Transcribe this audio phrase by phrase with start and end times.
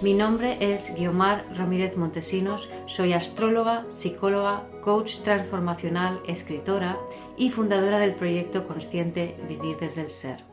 [0.00, 7.00] Mi nombre es Guiomar Ramírez Montesinos, soy astróloga, psicóloga, coach transformacional, escritora
[7.36, 10.44] y fundadora del proyecto consciente Vivir desde el Ser.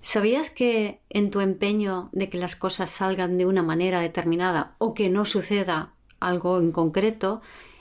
[0.00, 4.94] ¿Sabías que en tu empeño de que las cosas salgan de una manera determinada o
[4.94, 7.40] que no suceda algo en concreto,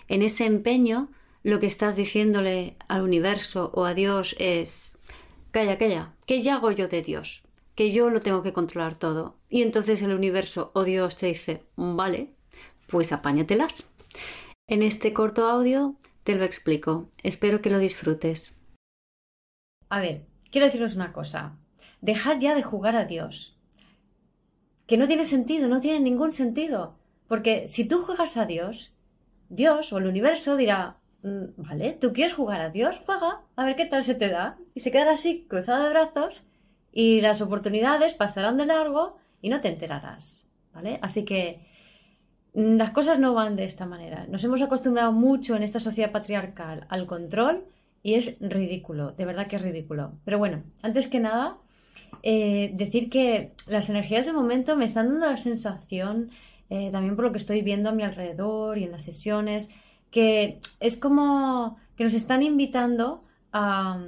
[0.09, 1.09] en ese empeño
[1.41, 4.99] lo que estás diciéndole al universo o a Dios es
[5.49, 7.41] calla, calla, ¿qué ya hago yo de Dios?
[7.77, 9.35] Que yo lo tengo que controlar todo.
[9.49, 12.33] Y entonces el universo o Dios te dice, vale,
[12.87, 13.83] pues apáñatelas.
[14.67, 17.07] En este corto audio te lo explico.
[17.21, 18.57] Espero que lo disfrutes.
[19.89, 21.55] A ver, quiero deciros una cosa.
[22.01, 23.55] Dejad ya de jugar a Dios.
[24.87, 26.95] Que no tiene sentido, no tiene ningún sentido.
[27.27, 28.95] Porque si tú juegas a Dios,
[29.49, 33.75] Dios o el universo dirá, mm, vale, tú quieres jugar a Dios, juega, a ver
[33.75, 34.57] qué tal se te da.
[34.73, 36.43] Y se quedará así, cruzado de brazos,
[36.97, 40.97] y las oportunidades pasarán de largo y no te enterarás, ¿vale?
[41.03, 41.63] Así que
[42.55, 44.25] mm, las cosas no van de esta manera.
[44.27, 47.65] Nos hemos acostumbrado mucho en esta sociedad patriarcal al control
[48.01, 50.13] y es ridículo, de verdad que es ridículo.
[50.25, 51.57] Pero bueno, antes que nada,
[52.23, 56.31] eh, decir que las energías de momento me están dando la sensación,
[56.71, 59.69] eh, también por lo que estoy viendo a mi alrededor y en las sesiones,
[60.09, 63.99] que es como que nos están invitando a,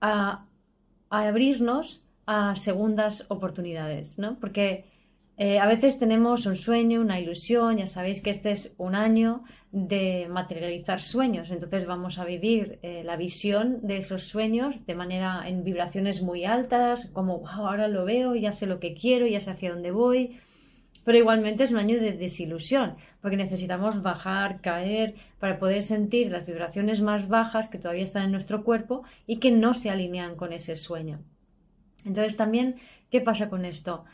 [0.00, 0.46] a
[1.12, 4.38] a abrirnos a segundas oportunidades, ¿no?
[4.40, 4.86] Porque
[5.36, 9.44] eh, a veces tenemos un sueño, una ilusión, ya sabéis que este es un año
[9.72, 15.42] de materializar sueños, entonces vamos a vivir eh, la visión de esos sueños de manera
[15.46, 19.40] en vibraciones muy altas, como, wow, ahora lo veo, ya sé lo que quiero, ya
[19.40, 20.38] sé hacia dónde voy,
[21.04, 26.46] pero igualmente es un año de desilusión, porque necesitamos bajar, caer, para poder sentir las
[26.46, 30.52] vibraciones más bajas que todavía están en nuestro cuerpo y que no se alinean con
[30.52, 31.20] ese sueño.
[32.04, 32.76] Entonces también,
[33.10, 34.04] ¿qué pasa con esto?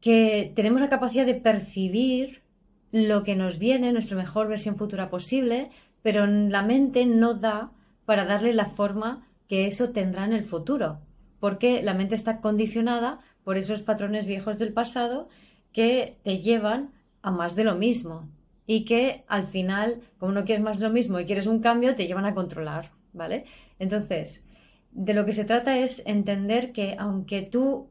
[0.00, 2.42] Que tenemos la capacidad de percibir
[2.90, 5.70] lo que nos viene, nuestra mejor versión futura posible,
[6.02, 7.72] pero la mente no da
[8.06, 11.00] para darle la forma que eso tendrá en el futuro,
[11.40, 15.28] porque la mente está condicionada por esos patrones viejos del pasado
[15.72, 16.92] que te llevan
[17.22, 18.28] a más de lo mismo
[18.66, 21.94] y que al final, como no quieres más de lo mismo y quieres un cambio,
[21.94, 23.44] te llevan a controlar, ¿vale?
[23.78, 24.44] Entonces,
[24.92, 27.88] de lo que se trata es entender que aunque tú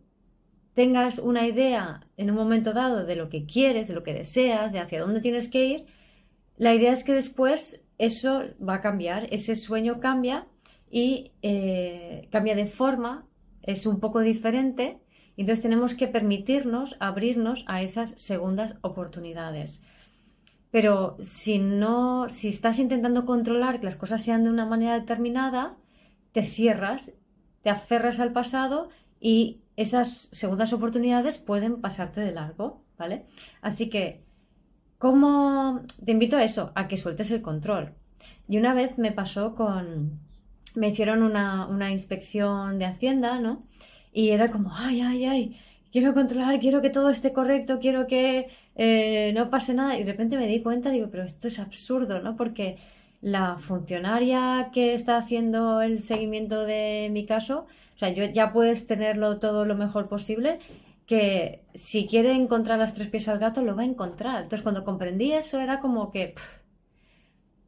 [0.74, 4.72] tengas una idea en un momento dado de lo que quieres, de lo que deseas,
[4.72, 5.86] de hacia dónde tienes que ir,
[6.58, 10.48] la idea es que después eso va a cambiar, ese sueño cambia
[10.92, 13.28] y eh, cambia de forma,
[13.64, 15.00] es un poco diferente
[15.42, 19.84] entonces tenemos que permitirnos abrirnos a esas segundas oportunidades.
[20.72, 25.78] Pero si no, si estás intentando controlar que las cosas sean de una manera determinada,
[26.32, 27.14] te cierras,
[27.62, 28.90] te aferras al pasado
[29.20, 33.26] y esas segundas oportunidades pueden pasarte de largo, ¿vale?
[33.62, 34.24] Así que,
[34.98, 36.72] ¿cómo te invito a eso?
[36.76, 37.94] A que sueltes el control.
[38.50, 40.20] Y una vez me pasó con,
[40.76, 43.64] me hicieron una, una inspección de Hacienda, ¿no?
[44.18, 45.58] Y era como, ay, ay, ay,
[45.92, 49.96] quiero controlar, quiero que todo esté correcto, quiero que eh, no pase nada.
[49.96, 52.36] Y de repente me di cuenta, digo, pero esto es absurdo, ¿no?
[52.36, 52.78] Porque
[53.22, 58.88] la funcionaria que está haciendo el seguimiento de mi caso, o sea, yo ya puedes
[58.88, 60.58] tenerlo todo lo mejor posible,
[61.06, 64.38] que si quiere encontrar las tres pies al gato, lo va a encontrar.
[64.38, 66.34] Entonces, cuando comprendí eso, era como que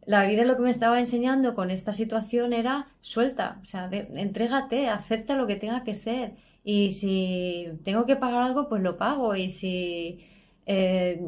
[0.05, 4.87] la vida lo que me estaba enseñando con esta situación era suelta, o sea, entrégate,
[4.87, 6.35] acepta lo que tenga que ser.
[6.63, 9.35] Y si tengo que pagar algo, pues lo pago.
[9.35, 10.25] Y si
[10.65, 11.21] eh,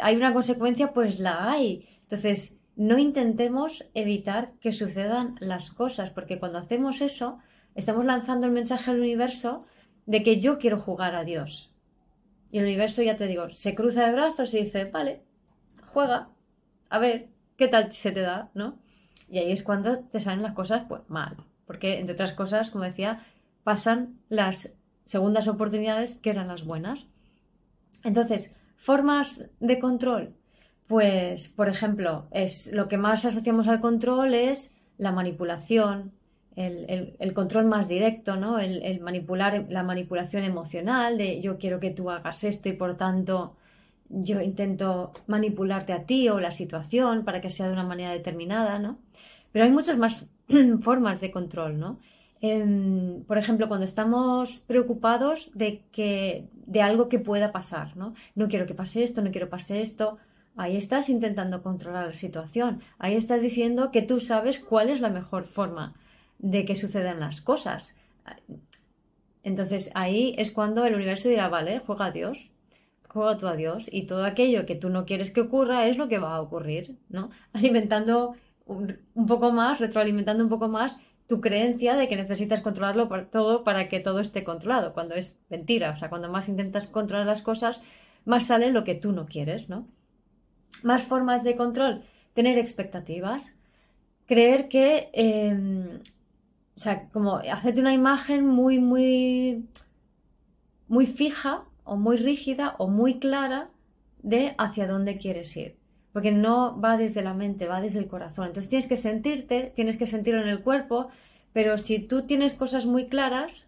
[0.00, 1.86] hay una consecuencia, pues la hay.
[2.02, 7.38] Entonces, no intentemos evitar que sucedan las cosas, porque cuando hacemos eso,
[7.74, 9.66] estamos lanzando el mensaje al universo
[10.06, 11.72] de que yo quiero jugar a Dios.
[12.50, 15.22] Y el universo, ya te digo, se cruza de brazos y dice, vale,
[15.92, 16.30] juega,
[16.88, 17.28] a ver,
[17.60, 18.78] qué tal se te da, ¿no?
[19.28, 21.36] Y ahí es cuando te salen las cosas, pues mal.
[21.66, 23.20] Porque, entre otras cosas, como decía,
[23.64, 27.06] pasan las segundas oportunidades que eran las buenas.
[28.02, 30.34] Entonces, formas de control.
[30.86, 36.12] Pues, por ejemplo, es lo que más asociamos al control es la manipulación,
[36.56, 38.58] el, control más directo, ¿no?
[38.58, 43.54] El, manipular, la manipulación emocional de yo quiero que tú hagas esto y por tanto
[44.10, 48.78] yo intento manipularte a ti o la situación para que sea de una manera determinada,
[48.78, 48.98] ¿no?
[49.52, 50.28] Pero hay muchas más
[50.82, 51.98] formas de control, ¿no?
[52.42, 58.14] Em, por ejemplo, cuando estamos preocupados de que de algo que pueda pasar, ¿no?
[58.34, 60.18] No quiero que pase esto, no quiero que pase esto.
[60.56, 62.80] Ahí estás intentando controlar la situación.
[62.98, 65.94] Ahí estás diciendo que tú sabes cuál es la mejor forma
[66.38, 67.96] de que sucedan las cosas.
[69.42, 72.50] Entonces ahí es cuando el universo dirá, vale, juega a Dios,
[73.12, 76.18] tú a Dios y todo aquello que tú no quieres que ocurra es lo que
[76.18, 77.30] va a ocurrir, ¿no?
[77.52, 78.34] Alimentando
[78.66, 83.62] un, un poco más, retroalimentando un poco más tu creencia de que necesitas controlarlo todo
[83.62, 85.92] para que todo esté controlado, cuando es mentira.
[85.92, 87.82] O sea, cuando más intentas controlar las cosas,
[88.24, 89.86] más sale lo que tú no quieres, ¿no?
[90.82, 92.02] Más formas de control,
[92.34, 93.54] tener expectativas,
[94.26, 96.00] creer que, em,
[96.76, 99.68] o sea, como hacerte una imagen muy, muy,
[100.88, 103.68] muy fija o muy rígida o muy clara
[104.22, 105.80] de hacia dónde quieres ir
[106.12, 108.48] porque no va desde la mente, va desde el corazón.
[108.48, 111.08] Entonces tienes que sentirte, tienes que sentirlo en el cuerpo,
[111.52, 113.64] pero si tú tienes cosas muy claras,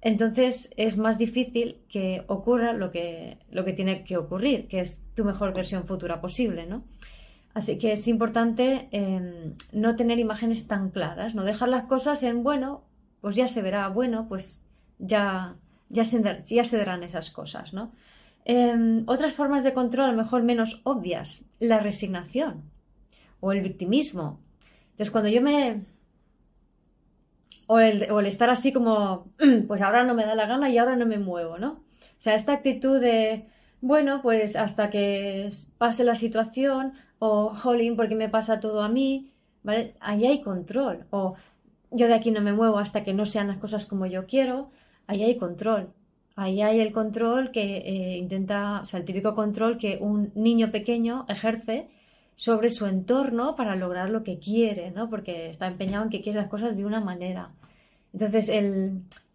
[0.00, 5.02] entonces es más difícil que ocurra lo que, lo que tiene que ocurrir, que es
[5.14, 6.84] tu mejor versión futura posible, ¿no?
[7.54, 12.42] Así que es importante em, no tener imágenes tan claras, no dejar las cosas en
[12.42, 12.84] bueno,
[13.22, 14.60] pues ya se verá, bueno, pues
[14.98, 15.56] ya,
[15.88, 17.92] ya, se, ya se darán esas cosas, ¿no?
[18.44, 22.62] Em, otras formas de control, a lo mejor menos obvias, la resignación
[23.40, 24.40] o el victimismo.
[24.92, 25.84] Entonces, cuando yo me...
[27.68, 29.26] O el, o el estar así como,
[29.66, 31.70] pues ahora no me da la gana y ahora no me muevo, ¿no?
[31.72, 33.48] O sea, esta actitud de,
[33.80, 35.48] bueno, pues hasta que
[35.78, 39.94] pase la situación, o jolín, porque me pasa todo a mí, ¿vale?
[40.00, 41.06] Ahí hay control.
[41.10, 41.34] O
[41.90, 44.70] yo de aquí no me muevo hasta que no sean las cosas como yo quiero,
[45.06, 45.92] ahí hay control.
[46.36, 50.70] Ahí hay el control que eh, intenta, o sea, el típico control que un niño
[50.70, 51.88] pequeño ejerce
[52.34, 55.08] sobre su entorno para lograr lo que quiere, ¿no?
[55.08, 57.52] Porque está empeñado en que quiere las cosas de una manera.
[58.12, 58.50] Entonces,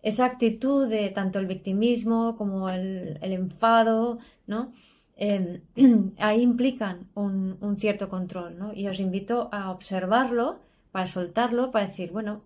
[0.04, 4.72] esa actitud de tanto el victimismo como el, enfado, ¿no?
[5.18, 5.62] Em,
[6.20, 8.74] ahí implican un, un, cierto control, ¿no?
[8.74, 10.60] Y os invito a observarlo,
[10.92, 12.42] para soltarlo, para decir, bueno,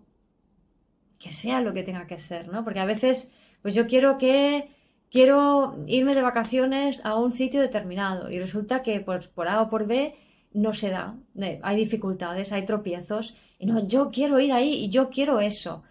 [1.18, 2.64] que sea lo que tenga que ser, ¿no?
[2.64, 3.30] Porque a veces
[3.62, 4.70] pues yo quiero que
[5.10, 9.68] quiero irme de vacaciones a un sitio determinado y resulta que por, por A o
[9.68, 10.14] por B
[10.52, 14.88] no se da, eh, hay dificultades, hay tropiezos y no, yo quiero ir ahí y
[14.88, 15.82] yo quiero eso.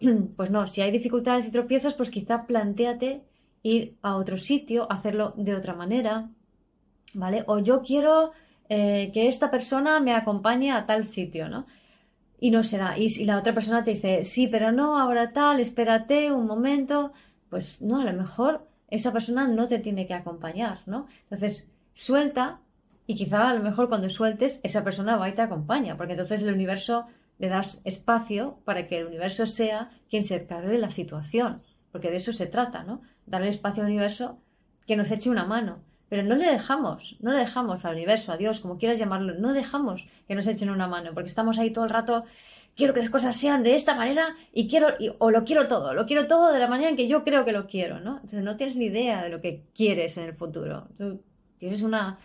[0.36, 3.22] Pues no, si hay dificultades y tropiezos, pues quizá planteate
[3.62, 6.30] ir a otro sitio, hacerlo de otra manera,
[7.14, 7.42] ¿vale?
[7.46, 8.32] O yo quiero
[8.68, 11.66] eh, que esta persona me acompañe a tal sitio, ¿no?
[12.40, 12.96] Y no se da.
[12.98, 17.12] Y, si la otra persona te dice, sí, pero no, ahora tal, espérate un momento,
[17.50, 21.06] pues no, a lo mejor esa persona no te tiene que acompañar, ¿no?
[21.24, 22.60] Entonces, suelta
[23.06, 26.42] y quizá a lo mejor cuando sueltes, esa persona va y te acompaña, porque entonces
[26.42, 27.06] el universo
[27.38, 31.62] le das espacio para que el universo sea quien se encargue de la situación,
[31.92, 33.02] porque de eso se trata, ¿no?
[33.26, 34.38] Darle espacio al universo
[34.86, 35.78] que nos eche una mano.
[36.08, 39.52] Pero no le dejamos, no le dejamos al universo, a Dios, como quieras llamarlo, no
[39.52, 42.24] dejamos que nos echen una mano, porque estamos ahí todo el rato,
[42.74, 44.88] quiero que las cosas sean de esta manera y quiero,
[45.18, 47.52] o lo quiero todo, lo quiero todo de la manera en que yo creo que
[47.52, 48.14] lo quiero, ¿no?
[48.16, 50.88] Entonces no tienes ni idea de lo que quieres en el futuro.
[50.96, 51.20] Tú
[51.58, 52.18] tienes una,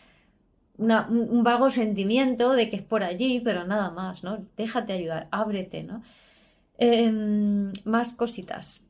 [0.77, 4.45] un vago sentimiento de que es por allí, pero nada más, ¿no?
[4.55, 6.03] Déjate ayudar, ábrete, ¿no?
[6.77, 8.83] Em, más cositas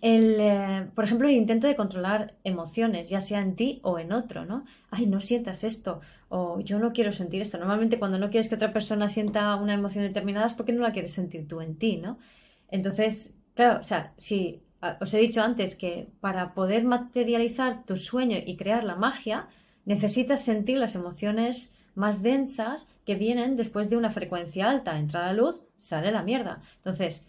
[0.00, 4.12] el, eh, por ejemplo, el intento de controlar emociones, ya sea en ti o en
[4.12, 4.64] otro, ¿no?
[4.90, 7.58] Ay, no sientas esto, o yo no quiero sentir esto.
[7.58, 10.92] Normalmente cuando no quieres que otra persona sienta una emoción determinada es porque no la
[10.92, 12.18] quieres sentir tú en ti, ¿no?
[12.70, 14.62] Entonces, claro, o sea, si
[15.00, 19.48] os he dicho antes que para poder materializar tu sueño y crear la magia,
[19.84, 24.98] necesitas sentir las emociones más densas que vienen después de una frecuencia alta.
[24.98, 26.62] Entra la luz, sale la mierda.
[26.76, 27.26] Entonces,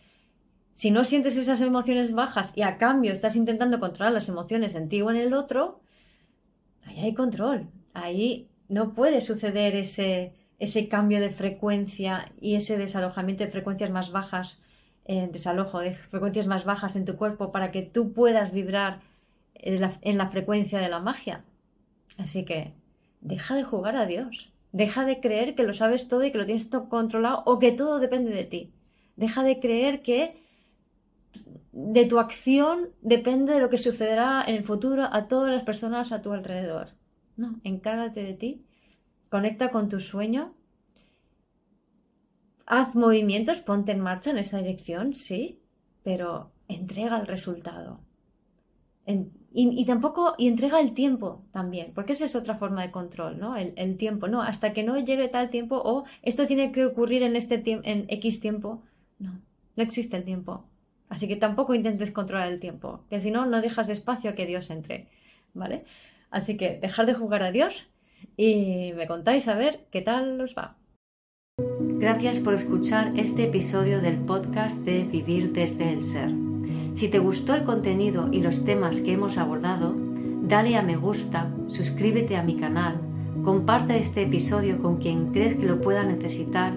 [0.79, 4.87] si no sientes esas emociones bajas y a cambio estás intentando controlar las emociones en
[4.87, 5.81] ti o en el otro,
[6.85, 7.67] ahí hay control.
[7.93, 14.13] Ahí no puede suceder ese, ese cambio de frecuencia y ese desalojamiento de frecuencias más
[14.13, 14.61] bajas,
[15.03, 19.01] eh, desalojo de frecuencias más bajas en tu cuerpo para que tú puedas vibrar
[19.55, 21.43] en la, en la frecuencia de la magia.
[22.17, 22.71] Así que
[23.19, 24.53] deja de jugar a Dios.
[24.71, 27.73] Deja de creer que lo sabes todo y que lo tienes todo controlado o que
[27.73, 28.71] todo depende de ti.
[29.17, 30.47] Deja de creer que
[31.71, 36.11] de tu acción depende de lo que sucederá en el futuro a todas las personas
[36.11, 36.89] a tu alrededor.
[37.37, 38.65] No, encárgate de ti,
[39.29, 40.53] conecta con tu sueño,
[42.65, 45.61] haz movimientos, ponte en marcha en esa dirección, sí,
[46.03, 48.01] pero entrega el resultado.
[49.51, 53.55] y, tampoco, y entrega el tiempo también, porque esa es otra forma de control, ¿no?
[53.55, 57.35] El, tiempo, no, hasta que no llegue tal tiempo o esto tiene que ocurrir en
[57.35, 58.83] este en X tiempo,
[59.17, 59.41] no,
[59.75, 60.65] no existe el tiempo.
[61.09, 64.45] Así que tampoco intentes controlar el tiempo, que si no, no dejas espacio a que
[64.45, 65.07] Dios entre,
[65.53, 65.83] ¿vale?
[66.29, 67.87] Así que dejar de jugar a Dios
[68.37, 70.77] y me contáis a ver qué tal os va.
[71.79, 76.31] Gracias por escuchar este episodio del podcast de Vivir desde el Ser.
[76.93, 79.95] Si te gustó el contenido y los temas que hemos abordado,
[80.43, 83.01] dale a me gusta, suscríbete a mi canal,
[83.43, 86.73] comparte este episodio con quien crees que lo pueda necesitar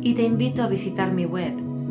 [0.00, 1.63] y te invito a visitar mi web